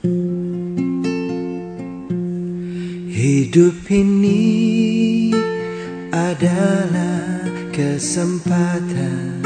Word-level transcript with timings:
Hidup 0.00 0.16
ini 3.92 5.28
adalah 6.08 7.44
kesempatan. 7.68 9.44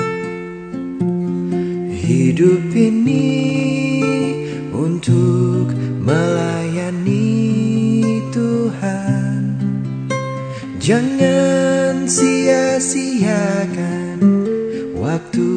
Hidup 1.91 2.71
ini 2.71 3.35
untuk 4.71 5.75
melayani 5.99 7.35
Tuhan. 8.31 9.59
Jangan 10.79 12.07
sia-siakan 12.07 14.23
waktu 14.95 15.51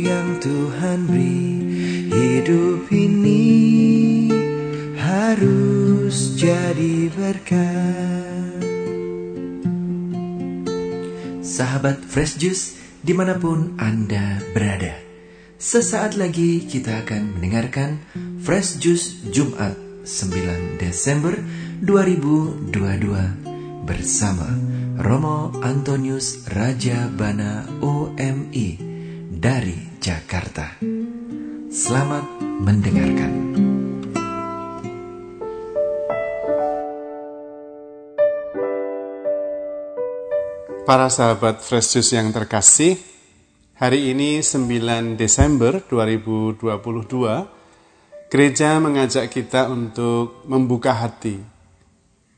yang 0.00 0.40
Tuhan 0.40 1.12
beri. 1.12 1.60
Hidup 2.08 2.88
ini 2.88 3.53
harus 5.34 6.38
jadi 6.38 7.10
berkat 7.10 8.62
Sahabat 11.42 11.98
Fresh 12.06 12.38
Juice 12.38 12.78
di 13.02 13.18
mana 13.18 13.34
pun 13.34 13.74
Anda 13.82 14.38
berada 14.54 14.94
Sesaat 15.58 16.14
lagi 16.14 16.62
kita 16.70 17.02
akan 17.02 17.34
mendengarkan 17.34 17.98
Fresh 18.46 18.78
Juice 18.78 19.26
Jumat 19.34 19.74
9 20.06 20.78
Desember 20.78 21.34
2022 21.82 22.70
bersama 23.90 24.46
Romo 25.02 25.50
Antonius 25.66 26.46
Raja 26.46 27.10
Bana 27.10 27.66
OMI 27.82 28.78
dari 29.34 29.98
Jakarta. 29.98 30.78
Selamat 31.74 32.22
mendengarkan. 32.38 33.73
Para 40.84 41.08
sahabat 41.08 41.64
Fresh 41.64 41.96
Juice 41.96 42.12
yang 42.12 42.28
terkasih, 42.28 43.00
hari 43.80 44.12
ini 44.12 44.44
9 44.44 45.16
Desember 45.16 45.80
2022, 45.80 46.60
gereja 48.28 48.76
mengajak 48.84 49.32
kita 49.32 49.72
untuk 49.72 50.44
membuka 50.44 50.92
hati 50.92 51.40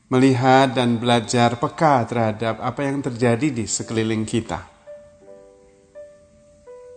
melihat 0.07 0.71
dan 0.71 0.95
belajar 0.95 1.59
peka 1.59 2.07
terhadap 2.07 2.63
apa 2.63 2.87
yang 2.87 3.03
terjadi 3.03 3.51
di 3.51 3.67
sekeliling 3.67 4.23
kita. 4.23 4.63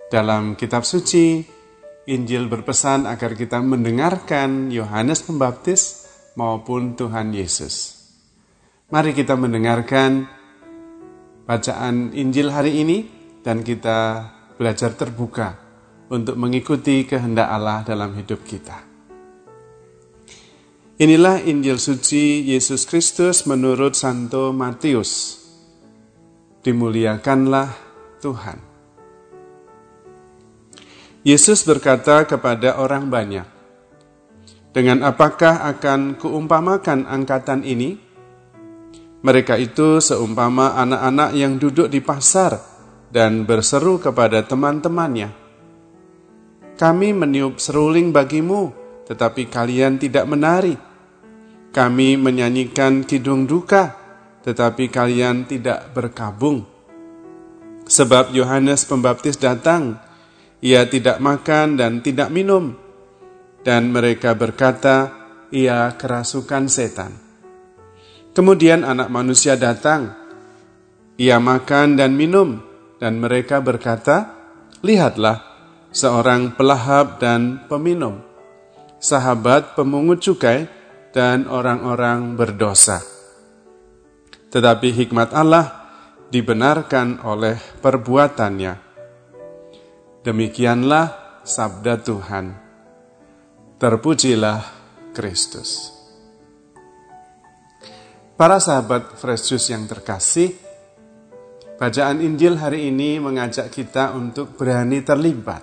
Dalam 0.06 0.54
kitab 0.54 0.86
suci, 0.86 1.42
Injil 2.06 2.46
berpesan 2.46 3.10
agar 3.10 3.34
kita 3.34 3.58
mendengarkan 3.58 4.70
Yohanes 4.70 5.26
Pembaptis 5.26 6.06
maupun 6.38 6.94
Tuhan 6.94 7.34
Yesus. 7.34 7.98
Mari 8.90 9.14
kita 9.14 9.34
mendengarkan 9.34 10.39
bacaan 11.50 12.14
Injil 12.14 12.46
hari 12.54 12.78
ini 12.78 12.98
dan 13.42 13.66
kita 13.66 14.22
belajar 14.54 14.94
terbuka 14.94 15.58
untuk 16.06 16.38
mengikuti 16.38 17.02
kehendak 17.02 17.50
Allah 17.50 17.82
dalam 17.82 18.14
hidup 18.14 18.46
kita. 18.46 18.86
Inilah 21.02 21.42
Injil 21.42 21.82
suci 21.82 22.46
Yesus 22.46 22.86
Kristus 22.86 23.50
menurut 23.50 23.98
Santo 23.98 24.54
Matius. 24.54 25.42
Dimuliakanlah 26.62 27.74
Tuhan. 28.22 28.62
Yesus 31.26 31.66
berkata 31.66 32.30
kepada 32.30 32.78
orang 32.78 33.10
banyak, 33.10 33.48
"Dengan 34.70 35.02
apakah 35.02 35.66
akan 35.66 36.14
kuumpamakan 36.14 37.10
angkatan 37.10 37.66
ini? 37.66 38.09
Mereka 39.20 39.60
itu 39.60 40.00
seumpama 40.00 40.80
anak-anak 40.80 41.30
yang 41.36 41.60
duduk 41.60 41.92
di 41.92 42.00
pasar 42.00 42.56
dan 43.12 43.44
berseru 43.44 44.00
kepada 44.00 44.40
teman-temannya, 44.46 45.28
'Kami 46.80 47.08
meniup 47.12 47.60
seruling 47.60 48.08
bagimu, 48.16 48.72
tetapi 49.04 49.52
kalian 49.52 50.00
tidak 50.00 50.24
menari.' 50.24 50.90
Kami 51.70 52.18
menyanyikan 52.18 53.06
kidung 53.06 53.46
duka, 53.46 53.94
tetapi 54.42 54.90
kalian 54.90 55.46
tidak 55.46 55.94
berkabung. 55.94 56.66
Sebab 57.86 58.34
Yohanes 58.34 58.82
Pembaptis 58.90 59.38
datang, 59.38 59.94
ia 60.58 60.90
tidak 60.90 61.22
makan 61.22 61.78
dan 61.78 62.02
tidak 62.02 62.34
minum, 62.34 62.74
dan 63.62 63.94
mereka 63.94 64.34
berkata, 64.34 65.14
ia 65.54 65.94
kerasukan 65.94 66.66
setan. 66.66 67.29
Kemudian 68.30 68.86
anak 68.86 69.10
manusia 69.10 69.58
datang, 69.58 70.14
ia 71.18 71.42
makan 71.42 71.98
dan 71.98 72.14
minum, 72.14 72.62
dan 73.02 73.18
mereka 73.18 73.58
berkata, 73.58 74.32
lihatlah, 74.86 75.42
seorang 75.90 76.54
pelahap 76.54 77.18
dan 77.18 77.66
peminum, 77.66 78.22
sahabat 79.02 79.74
pemungut 79.74 80.22
cukai, 80.22 80.70
dan 81.10 81.50
orang-orang 81.50 82.38
berdosa. 82.38 83.02
Tetapi 84.50 84.94
hikmat 84.94 85.34
Allah 85.34 85.66
dibenarkan 86.30 87.26
oleh 87.26 87.58
perbuatannya. 87.82 88.74
Demikianlah 90.22 91.06
sabda 91.42 91.98
Tuhan. 91.98 92.46
Terpujilah 93.82 94.60
Kristus. 95.10 95.99
Para 98.40 98.56
sahabat 98.56 99.20
Fresh 99.20 99.52
Juice 99.52 99.68
yang 99.68 99.84
terkasih, 99.84 100.56
bacaan 101.76 102.24
Injil 102.24 102.56
hari 102.56 102.88
ini 102.88 103.20
mengajak 103.20 103.68
kita 103.68 104.16
untuk 104.16 104.56
berani 104.56 105.04
terlibat 105.04 105.60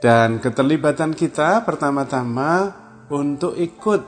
dan 0.00 0.40
keterlibatan 0.40 1.12
kita 1.12 1.60
pertama-tama 1.68 2.72
untuk 3.12 3.52
ikut 3.52 4.00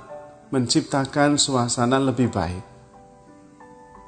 menciptakan 0.56 1.36
suasana 1.36 2.00
lebih 2.00 2.32
baik. 2.32 2.64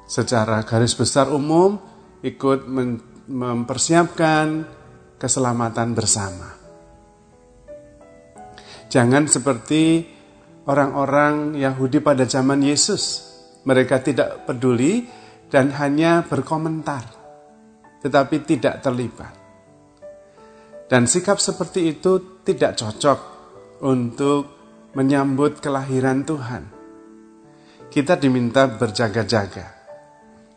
Secara 0.09 0.65
garis 0.65 0.97
besar 0.97 1.29
umum, 1.29 1.77
ikut 2.25 2.65
mempersiapkan 3.29 4.65
keselamatan 5.21 5.93
bersama. 5.93 6.57
Jangan 8.89 9.29
seperti 9.29 10.16
orang-orang 10.67 11.55
Yahudi 11.55 12.03
pada 12.03 12.27
zaman 12.27 12.61
Yesus. 12.61 13.25
Mereka 13.63 14.03
tidak 14.03 14.45
peduli 14.47 15.07
dan 15.47 15.71
hanya 15.79 16.23
berkomentar, 16.27 17.03
tetapi 18.03 18.43
tidak 18.43 18.83
terlibat. 18.83 19.33
Dan 20.87 21.03
sikap 21.03 21.35
seperti 21.39 21.91
itu 21.91 22.39
tidak 22.47 22.79
cocok 22.79 23.19
untuk 23.83 24.43
menyambut 24.95 25.59
kelahiran 25.59 26.23
Tuhan. 26.23 26.63
Kita 27.91 28.15
diminta 28.15 28.71
berjaga-jaga. 28.71 29.75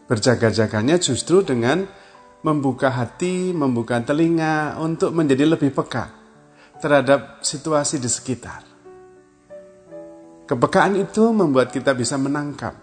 Berjaga-jaganya 0.07 1.03
justru 1.03 1.43
dengan 1.43 1.87
membuka 2.47 2.95
hati, 2.95 3.51
membuka 3.51 3.99
telinga 4.07 4.79
untuk 4.79 5.15
menjadi 5.15 5.51
lebih 5.51 5.75
peka 5.75 6.15
terhadap 6.79 7.43
situasi 7.43 7.99
di 7.99 8.11
sekitar. 8.11 8.70
Kepekaan 10.51 10.99
itu 10.99 11.31
membuat 11.31 11.71
kita 11.71 11.95
bisa 11.95 12.19
menangkap 12.19 12.75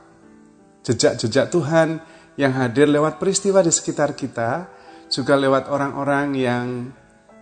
jejak-jejak 0.88 1.52
Tuhan 1.52 2.00
yang 2.40 2.56
hadir 2.56 2.88
lewat 2.88 3.20
peristiwa 3.20 3.60
di 3.60 3.76
sekitar 3.76 4.16
kita, 4.16 4.72
juga 5.12 5.36
lewat 5.36 5.68
orang-orang 5.68 6.28
yang 6.32 6.66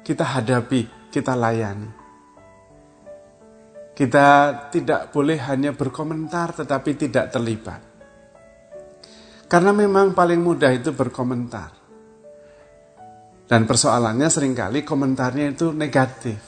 kita 0.02 0.25
hadapi, 0.25 1.13
kita 1.13 1.38
layani. 1.38 1.89
Kita 3.94 4.27
tidak 4.74 5.13
boleh 5.13 5.38
hanya 5.45 5.77
berkomentar 5.77 6.57
tetapi 6.57 6.92
tidak 6.98 7.30
terlibat. 7.30 7.81
Karena 9.45 9.72
memang 9.77 10.18
paling 10.18 10.42
mudah 10.42 10.74
itu 10.74 10.89
berkomentar. 10.89 11.69
Dan 13.45 13.69
persoalannya 13.69 14.25
sering 14.25 14.57
kali 14.57 14.81
komentarnya 14.81 15.54
itu 15.54 15.69
negatif. 15.69 16.42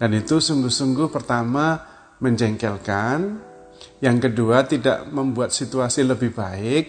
Dan 0.00 0.16
itu 0.16 0.40
sungguh-sungguh 0.40 1.12
pertama 1.12 1.95
menjengkelkan, 2.20 3.18
yang 4.00 4.16
kedua 4.20 4.64
tidak 4.64 5.08
membuat 5.08 5.52
situasi 5.52 6.04
lebih 6.04 6.32
baik, 6.32 6.84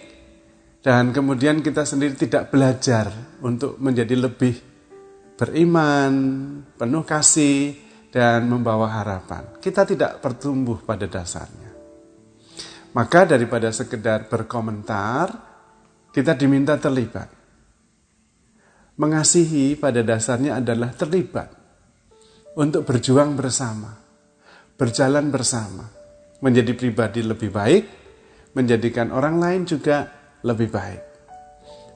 dan 0.83 1.11
kemudian 1.11 1.59
kita 1.59 1.83
sendiri 1.83 2.15
tidak 2.15 2.47
belajar 2.47 3.11
untuk 3.43 3.75
menjadi 3.79 4.15
lebih 4.15 4.55
beriman, 5.35 6.13
penuh 6.75 7.03
kasih, 7.03 7.75
dan 8.07 8.47
membawa 8.47 8.89
harapan. 9.03 9.59
Kita 9.59 9.83
tidak 9.83 10.23
bertumbuh 10.23 10.81
pada 10.81 11.05
dasarnya. 11.05 11.69
Maka 12.95 13.29
daripada 13.29 13.69
sekedar 13.69 14.25
berkomentar, 14.31 15.27
kita 16.09 16.33
diminta 16.33 16.79
terlibat. 16.79 17.29
Mengasihi 18.97 19.77
pada 19.77 20.01
dasarnya 20.01 20.57
adalah 20.57 20.89
terlibat. 20.97 21.53
untuk 22.57 22.89
berjuang 22.89 23.37
bersama, 23.37 23.93
berjalan 24.77 25.33
bersama, 25.33 25.89
menjadi 26.39 26.77
pribadi 26.77 27.25
lebih 27.25 27.49
baik, 27.49 27.83
menjadikan 28.53 29.09
orang 29.09 29.41
lain 29.41 29.61
juga 29.65 30.05
lebih 30.45 30.69
baik. 30.69 31.01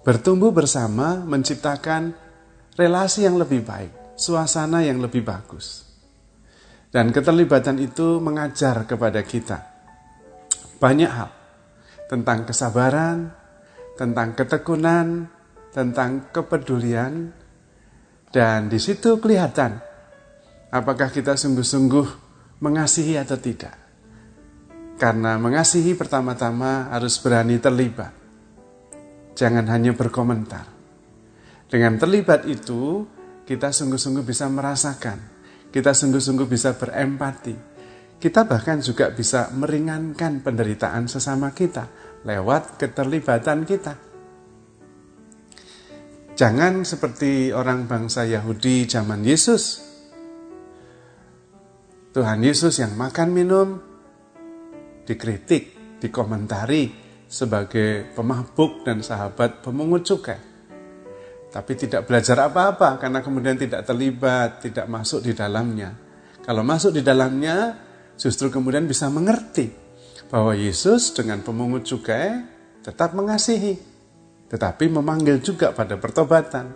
Bertumbuh 0.01 0.50
bersama 0.50 1.22
menciptakan 1.22 2.12
relasi 2.74 3.30
yang 3.30 3.38
lebih 3.38 3.62
baik, 3.62 4.18
suasana 4.18 4.81
yang 4.81 4.98
lebih 4.98 5.22
bagus. 5.22 5.86
Dan 6.89 7.13
keterlibatan 7.13 7.80
itu 7.80 8.19
mengajar 8.19 8.83
kepada 8.83 9.22
kita 9.24 9.72
banyak 10.81 11.07
hal 11.07 11.30
tentang 12.10 12.44
kesabaran, 12.50 13.30
tentang 13.95 14.33
ketekunan, 14.33 15.30
tentang 15.69 16.33
kepedulian, 16.33 17.30
dan 18.33 18.68
di 18.68 18.81
situ 18.81 19.22
kelihatan 19.22 19.78
apakah 20.74 21.13
kita 21.13 21.38
sungguh-sungguh 21.38 22.31
mengasihi 22.62 23.18
atau 23.18 23.36
tidak. 23.42 23.75
Karena 25.02 25.36
mengasihi 25.42 25.98
pertama-tama 25.98 26.94
harus 26.94 27.18
berani 27.18 27.58
terlibat. 27.58 28.13
Jangan 29.34 29.66
hanya 29.74 29.98
berkomentar. 29.98 30.69
Dengan 31.66 31.98
terlibat 31.98 32.46
itu, 32.46 33.10
kita 33.44 33.74
sungguh-sungguh 33.74 34.22
bisa 34.22 34.46
merasakan, 34.46 35.18
kita 35.74 35.98
sungguh-sungguh 35.98 36.46
bisa 36.46 36.78
berempati, 36.78 37.56
kita 38.22 38.46
bahkan 38.46 38.78
juga 38.78 39.10
bisa 39.10 39.50
meringankan 39.57 40.46
penderitaan 40.46 41.10
sesama 41.10 41.50
kita 41.57 41.90
lewat 42.22 42.78
keterlibatan 42.78 43.66
kita. 43.66 43.98
Jangan 46.38 46.86
seperti 46.86 47.50
orang 47.50 47.90
bangsa 47.90 48.30
Yahudi 48.30 48.86
zaman 48.86 49.25
Yesus. 49.25 49.91
Tuhan 52.12 52.44
Yesus 52.44 52.80
yang 52.84 52.96
makan 53.00 53.30
minum 53.31 53.68
dikritik, 55.08 55.98
dikomentari 56.00 56.92
sebagai 57.28 58.12
pemabuk 58.12 58.84
dan 58.84 59.00
sahabat 59.00 59.63
pemungut 59.63 60.04
cukai 60.04 60.52
tapi 61.52 61.75
tidak 61.75 62.08
belajar 62.08 62.48
apa-apa 62.48 62.96
karena 62.96 63.19
kemudian 63.19 63.60
tidak 63.60 63.84
terlibat, 63.84 64.63
tidak 64.63 64.88
masuk 64.88 65.19
di 65.19 65.36
dalamnya. 65.36 65.92
Kalau 66.42 66.63
masuk 66.63 66.96
di 66.96 67.04
dalamnya, 67.04 67.75
justru 68.16 68.48
kemudian 68.48 68.88
bisa 68.88 69.12
mengerti 69.12 69.68
bahwa 70.31 70.56
Yesus 70.56 71.12
dengan 71.12 71.44
pemungut 71.44 71.84
cukai 71.84 72.40
tetap 72.80 73.12
mengasihi, 73.12 73.75
tetapi 74.48 74.88
memanggil 74.88 75.44
juga 75.44 75.75
pada 75.75 76.00
pertobatan. 76.00 76.72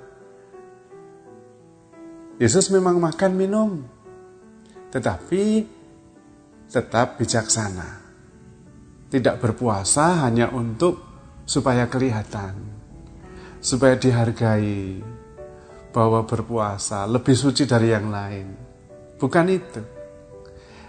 Yesus 2.36 2.68
memang 2.68 3.00
makan 3.00 3.32
minum, 3.32 3.88
tetapi 4.96 5.44
tetap 6.72 7.20
bijaksana. 7.20 8.08
Tidak 9.12 9.36
berpuasa 9.44 10.24
hanya 10.24 10.56
untuk 10.56 11.04
supaya 11.44 11.92
kelihatan, 11.92 12.56
supaya 13.60 14.00
dihargai 14.00 15.04
bahwa 15.92 16.24
berpuasa 16.24 17.04
lebih 17.12 17.36
suci 17.36 17.68
dari 17.68 17.92
yang 17.92 18.08
lain. 18.08 18.48
Bukan 19.20 19.46
itu. 19.52 19.82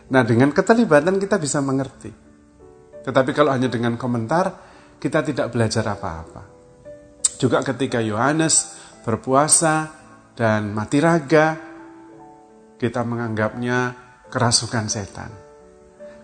Nah, 0.07 0.23
dengan 0.23 0.55
keterlibatan 0.55 1.19
kita 1.19 1.43
bisa 1.43 1.59
mengerti. 1.59 2.11
Tetapi 3.03 3.31
kalau 3.35 3.51
hanya 3.55 3.67
dengan 3.67 3.99
komentar, 3.99 4.55
kita 5.03 5.23
tidak 5.27 5.51
belajar 5.51 5.83
apa-apa. 5.83 6.43
Juga 7.43 7.63
ketika 7.63 7.99
Yohanes 7.99 8.75
berpuasa 9.03 9.91
dan 10.35 10.75
mati 10.75 10.99
raga, 10.99 11.66
kita 12.77 13.05
menganggapnya 13.05 13.97
kerasukan 14.29 14.87
setan. 14.89 15.31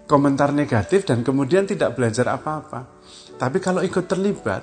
Komentar 0.04 0.52
negatif 0.52 1.08
dan 1.08 1.24
kemudian 1.24 1.64
tidak 1.64 1.96
belajar 1.96 2.36
apa-apa. 2.36 3.00
Tapi 3.40 3.58
kalau 3.62 3.80
ikut 3.80 4.04
terlibat, 4.04 4.62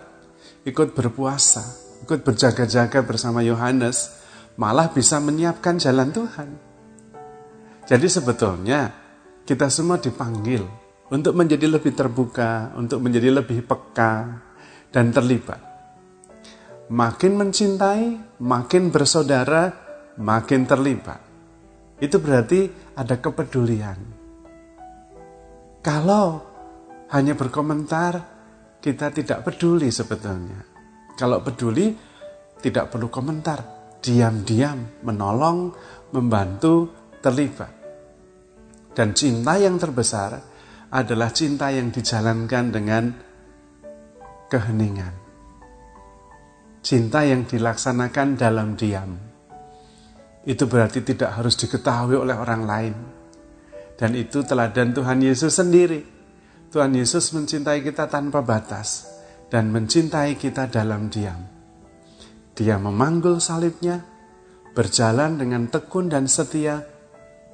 ikut 0.68 0.94
berpuasa, 0.94 1.64
ikut 2.06 2.22
berjaga-jaga 2.22 3.02
bersama 3.02 3.42
Yohanes, 3.42 4.14
malah 4.60 4.92
bisa 4.94 5.18
menyiapkan 5.18 5.82
jalan 5.82 6.14
Tuhan. 6.14 6.50
Jadi 7.90 8.08
sebetulnya 8.12 8.94
kita 9.48 9.66
semua 9.74 9.98
dipanggil 9.98 10.62
untuk 11.10 11.34
menjadi 11.34 11.66
lebih 11.66 11.98
terbuka, 11.98 12.78
untuk 12.78 13.02
menjadi 13.02 13.42
lebih 13.42 13.66
peka 13.66 14.46
dan 14.94 15.10
terlibat. 15.10 15.58
Makin 16.90 17.34
mencintai, 17.38 18.38
makin 18.42 18.94
bersaudara, 18.94 19.74
makin 20.18 20.70
terlibat. 20.70 21.29
Itu 22.00 22.24
berarti 22.24 22.72
ada 22.96 23.20
kepedulian. 23.20 24.00
Kalau 25.84 26.28
hanya 27.12 27.36
berkomentar, 27.36 28.14
kita 28.80 29.12
tidak 29.12 29.44
peduli 29.44 29.92
sebetulnya. 29.92 30.64
Kalau 31.20 31.44
peduli, 31.44 31.92
tidak 32.60 32.92
perlu 32.92 33.12
komentar, 33.12 33.60
diam-diam 34.00 35.04
menolong, 35.04 35.76
membantu, 36.16 36.92
terlibat. 37.20 37.72
Dan 38.96 39.16
cinta 39.16 39.60
yang 39.60 39.76
terbesar 39.76 40.40
adalah 40.92 41.30
cinta 41.32 41.70
yang 41.72 41.92
dijalankan 41.92 42.66
dengan 42.72 43.04
keheningan. 44.50 45.14
Cinta 46.80 47.22
yang 47.28 47.46
dilaksanakan 47.46 48.28
dalam 48.40 48.74
diam. 48.74 49.29
Itu 50.50 50.66
berarti 50.66 51.06
tidak 51.06 51.38
harus 51.38 51.54
diketahui 51.54 52.18
oleh 52.18 52.34
orang 52.34 52.66
lain. 52.66 52.96
Dan 53.94 54.18
itu 54.18 54.42
teladan 54.42 54.98
Tuhan 54.98 55.22
Yesus 55.22 55.54
sendiri 55.54 56.20
Tuhan 56.70 56.94
Yesus 56.94 57.34
mencintai 57.34 57.82
kita 57.82 58.06
tanpa 58.06 58.46
batas 58.46 59.10
dan 59.50 59.74
mencintai 59.74 60.38
kita 60.38 60.70
dalam 60.70 61.10
diam. 61.10 61.42
Dia 62.54 62.78
memanggul 62.78 63.42
salibnya, 63.42 64.06
berjalan 64.78 65.42
dengan 65.42 65.66
tekun 65.66 66.14
dan 66.14 66.30
setia 66.30 66.86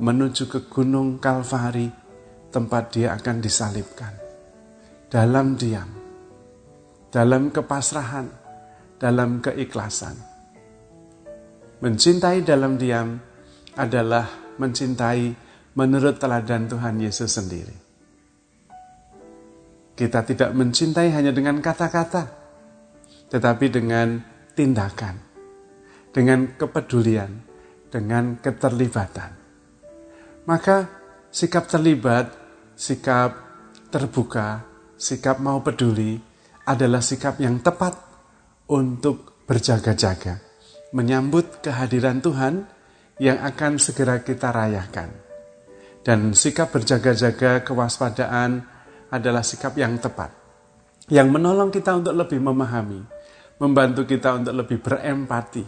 menuju 0.04 0.52
ke 0.52 0.60
gunung 0.68 1.24
Kalvari, 1.24 1.88
tempat 2.52 2.92
dia 2.92 3.16
akan 3.16 3.40
disalibkan. 3.40 4.12
Dalam 5.08 5.56
diam, 5.56 5.88
dalam 7.08 7.56
kepasrahan, 7.56 8.28
dalam 9.00 9.40
keikhlasan. 9.40 10.35
Mencintai 11.86 12.42
dalam 12.42 12.82
diam 12.82 13.14
adalah 13.78 14.58
mencintai 14.58 15.38
menurut 15.78 16.18
teladan 16.18 16.66
Tuhan 16.66 16.98
Yesus 16.98 17.30
sendiri. 17.30 17.78
Kita 19.94 20.26
tidak 20.26 20.50
mencintai 20.58 21.14
hanya 21.14 21.30
dengan 21.30 21.62
kata-kata, 21.62 22.26
tetapi 23.30 23.70
dengan 23.70 24.18
tindakan, 24.58 25.16
dengan 26.10 26.58
kepedulian, 26.58 27.46
dengan 27.94 28.42
keterlibatan. 28.42 29.32
Maka 30.50 30.90
sikap 31.30 31.70
terlibat, 31.70 32.34
sikap 32.74 33.38
terbuka, 33.94 34.66
sikap 34.98 35.38
mau 35.38 35.62
peduli 35.62 36.18
adalah 36.66 37.06
sikap 37.06 37.38
yang 37.38 37.62
tepat 37.62 37.94
untuk 38.74 39.46
berjaga-jaga, 39.46 40.55
menyambut 40.96 41.60
kehadiran 41.60 42.24
Tuhan 42.24 42.64
yang 43.20 43.44
akan 43.44 43.76
segera 43.76 44.24
kita 44.24 44.56
rayakan. 44.56 45.12
Dan 46.00 46.32
sikap 46.32 46.72
berjaga-jaga 46.72 47.68
kewaspadaan, 47.68 48.76
adalah 49.12 49.44
sikap 49.46 49.78
yang 49.78 49.96
tepat. 50.02 50.32
Yang 51.08 51.28
menolong 51.30 51.70
kita 51.70 51.96
untuk 51.96 52.18
lebih 52.18 52.42
memahami, 52.42 53.02
membantu 53.62 54.04
kita 54.10 54.42
untuk 54.42 54.54
lebih 54.58 54.82
berempati, 54.82 55.66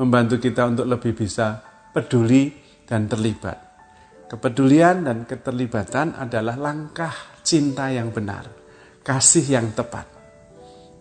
membantu 0.00 0.40
kita 0.40 0.62
untuk 0.72 0.86
lebih 0.88 1.12
bisa 1.12 1.60
peduli 1.92 2.50
dan 2.88 3.06
terlibat. 3.06 3.58
Kepedulian 4.32 5.04
dan 5.04 5.28
keterlibatan 5.28 6.16
adalah 6.16 6.56
langkah 6.56 7.12
cinta 7.44 7.92
yang 7.92 8.08
benar, 8.08 8.48
kasih 9.04 9.44
yang 9.44 9.76
tepat. 9.76 10.08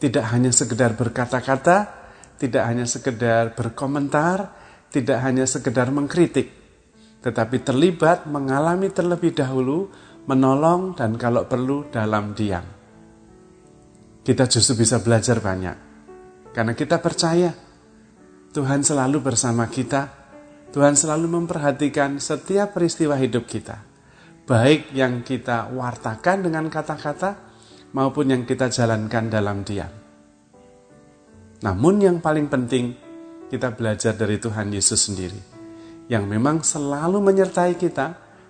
Tidak 0.03 0.25
hanya 0.35 0.51
sekedar 0.51 0.99
berkata-kata, 0.99 2.00
tidak 2.41 2.65
hanya 2.65 2.89
sekedar 2.89 3.53
berkomentar, 3.53 4.49
tidak 4.89 5.21
hanya 5.21 5.45
sekedar 5.45 5.93
mengkritik, 5.93 6.49
tetapi 7.21 7.61
terlibat 7.61 8.25
mengalami 8.25 8.89
terlebih 8.89 9.37
dahulu 9.37 9.93
menolong 10.25 10.97
dan 10.97 11.21
kalau 11.21 11.45
perlu 11.45 11.85
dalam 11.93 12.33
diam. 12.33 12.65
Kita 14.25 14.49
justru 14.49 14.81
bisa 14.81 14.97
belajar 15.05 15.37
banyak. 15.37 15.77
Karena 16.49 16.73
kita 16.73 16.97
percaya 16.97 17.53
Tuhan 18.51 18.81
selalu 18.81 19.21
bersama 19.21 19.69
kita. 19.69 20.19
Tuhan 20.71 20.95
selalu 20.95 21.27
memperhatikan 21.41 22.15
setiap 22.17 22.73
peristiwa 22.73 23.19
hidup 23.19 23.43
kita. 23.43 23.85
Baik 24.47 24.89
yang 24.95 25.21
kita 25.21 25.67
wartakan 25.71 26.47
dengan 26.47 26.65
kata-kata 26.71 27.37
maupun 27.91 28.31
yang 28.31 28.43
kita 28.47 28.71
jalankan 28.71 29.27
dalam 29.27 29.67
diam. 29.67 30.00
Namun 31.61 32.01
yang 32.01 32.17
paling 32.17 32.49
penting 32.49 32.97
kita 33.49 33.73
belajar 33.77 34.17
dari 34.17 34.41
Tuhan 34.41 34.73
Yesus 34.73 35.11
sendiri 35.11 35.37
yang 36.09 36.25
memang 36.25 36.65
selalu 36.65 37.21
menyertai 37.21 37.77
kita 37.77 38.07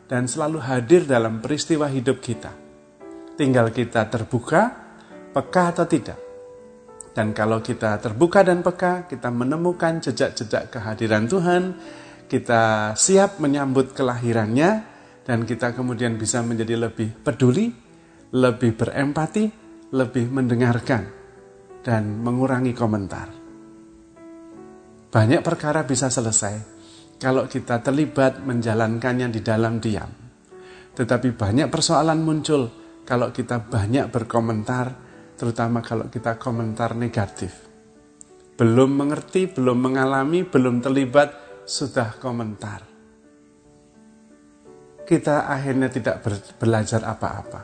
dan 0.08 0.26
selalu 0.28 0.64
hadir 0.64 1.04
dalam 1.04 1.44
peristiwa 1.44 1.92
hidup 1.92 2.24
kita. 2.24 2.52
Tinggal 3.36 3.72
kita 3.76 4.08
terbuka, 4.08 4.72
peka 5.36 5.64
atau 5.76 5.86
tidak. 5.88 6.20
Dan 7.12 7.36
kalau 7.36 7.60
kita 7.60 8.00
terbuka 8.00 8.44
dan 8.44 8.64
peka, 8.64 9.08
kita 9.08 9.28
menemukan 9.28 10.00
jejak-jejak 10.00 10.72
kehadiran 10.72 11.28
Tuhan, 11.28 11.76
kita 12.32 12.96
siap 12.96 13.44
menyambut 13.44 13.92
kelahirannya, 13.92 14.88
dan 15.28 15.44
kita 15.44 15.76
kemudian 15.76 16.16
bisa 16.16 16.40
menjadi 16.40 16.80
lebih 16.88 17.12
peduli, 17.20 17.72
lebih 18.32 18.80
berempati, 18.80 19.46
lebih 19.92 20.32
mendengarkan, 20.32 21.21
dan 21.82 22.22
mengurangi 22.22 22.74
komentar. 22.74 23.28
Banyak 25.12 25.42
perkara 25.44 25.84
bisa 25.84 26.08
selesai 26.08 26.56
kalau 27.20 27.46
kita 27.46 27.84
terlibat 27.84 28.42
menjalankannya 28.42 29.28
di 29.30 29.42
dalam 29.44 29.78
diam. 29.78 30.10
Tetapi 30.96 31.30
banyak 31.36 31.68
persoalan 31.68 32.20
muncul 32.24 32.64
kalau 33.06 33.30
kita 33.34 33.62
banyak 33.68 34.08
berkomentar, 34.08 34.94
terutama 35.36 35.84
kalau 35.84 36.08
kita 36.08 36.40
komentar 36.40 36.96
negatif. 36.96 37.70
Belum 38.56 38.94
mengerti, 38.94 39.50
belum 39.50 39.78
mengalami, 39.78 40.46
belum 40.46 40.80
terlibat, 40.80 41.30
sudah 41.66 42.18
komentar. 42.22 42.88
Kita 45.06 45.50
akhirnya 45.50 45.92
tidak 45.92 46.24
belajar 46.56 47.04
apa-apa. 47.04 47.62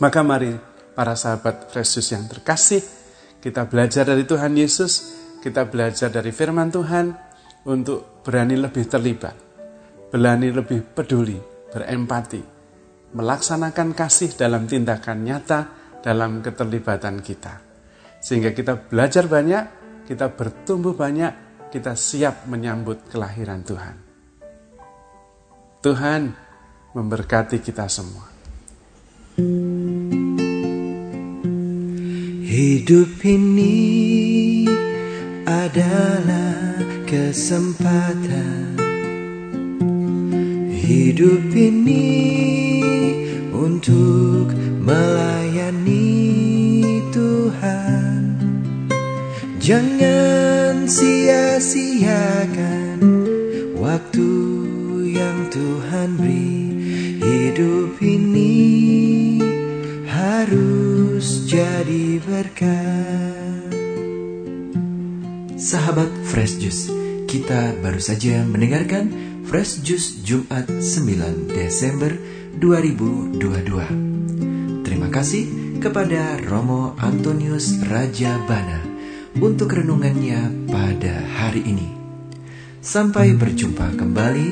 Maka 0.00 0.20
mari 0.24 0.54
para 0.94 1.12
sahabat 1.18 1.68
Yesus 1.74 2.08
yang 2.14 2.24
terkasih, 2.30 3.03
kita 3.44 3.68
belajar 3.68 4.08
dari 4.08 4.24
Tuhan 4.24 4.56
Yesus, 4.56 4.92
kita 5.44 5.68
belajar 5.68 6.08
dari 6.08 6.32
firman 6.32 6.72
Tuhan 6.72 7.12
untuk 7.68 8.24
berani 8.24 8.56
lebih 8.56 8.88
terlibat, 8.88 9.36
berani 10.08 10.48
lebih 10.48 10.80
peduli, 10.80 11.36
berempati, 11.68 12.40
melaksanakan 13.12 13.92
kasih 13.92 14.32
dalam 14.32 14.64
tindakan 14.64 15.18
nyata 15.20 15.60
dalam 16.00 16.40
keterlibatan 16.40 17.20
kita. 17.20 17.60
Sehingga 18.24 18.56
kita 18.56 18.80
belajar 18.80 19.28
banyak, 19.28 19.64
kita 20.08 20.32
bertumbuh 20.32 20.96
banyak, 20.96 21.68
kita 21.68 21.92
siap 21.92 22.48
menyambut 22.48 23.12
kelahiran 23.12 23.60
Tuhan. 23.60 23.96
Tuhan 25.84 26.32
memberkati 26.96 27.60
kita 27.60 27.84
semua. 27.92 28.24
Hidup 32.54 33.18
ini 33.26 34.62
adalah 35.42 36.78
kesempatan. 37.02 38.78
Hidup 40.70 41.50
ini 41.50 42.14
untuk 43.50 44.54
melayani 44.78 46.06
Tuhan. 47.10 48.38
Jangan 49.58 50.86
sia-siakan 50.86 51.58
waktu 53.74 54.30
yang 55.10 55.50
Tuhan 55.50 56.22
beri. 56.22 56.70
Hidup 57.18 57.98
ini 57.98 58.73
harus 61.24 61.48
jadi 61.48 62.20
berkat. 62.20 63.72
Sahabat 65.56 66.12
Fresh 66.28 66.60
Juice, 66.60 66.92
kita 67.24 67.80
baru 67.80 67.96
saja 67.96 68.44
mendengarkan 68.44 69.08
Fresh 69.48 69.80
Juice 69.80 70.20
Jumat 70.20 70.68
9 70.68 71.48
Desember 71.48 72.12
2022. 72.60 73.40
Terima 74.84 75.08
kasih 75.08 75.48
kepada 75.80 76.36
Romo 76.44 76.92
Antonius 77.00 77.80
Raja 77.88 78.36
Bana 78.44 78.84
untuk 79.40 79.72
renungannya 79.72 80.68
pada 80.68 81.24
hari 81.40 81.64
ini. 81.64 81.88
Sampai 82.84 83.32
berjumpa 83.32 83.96
kembali 83.96 84.48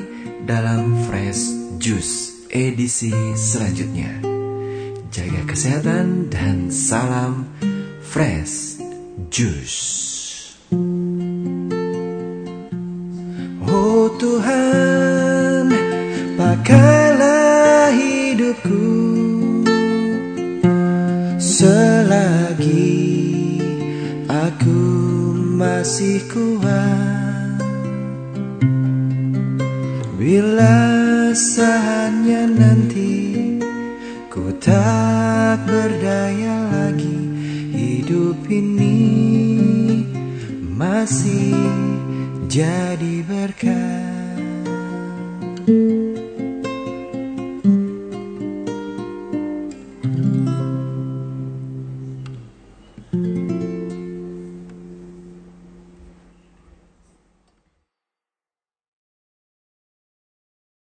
dalam 0.48 1.04
Fresh 1.04 1.52
Juice 1.76 2.48
edisi 2.48 3.12
selanjutnya. 3.36 4.31
Jaga 5.12 5.44
kesehatan 5.44 6.32
dan 6.32 6.72
salam 6.72 7.44
fresh 8.00 8.80
juice. 9.28 10.56
Oh 13.68 14.08
Tuhan, 14.16 15.68
pakailah 16.40 17.92
hidupku 17.92 18.88
selagi 21.36 22.96
aku 24.32 24.80
masih 25.60 26.24
kuat. 26.32 27.11
Lagi 36.70 37.18
hidup 37.74 38.38
ini 38.46 39.00
masih 40.76 41.54
jadi 42.46 43.24
berkat. 43.26 44.02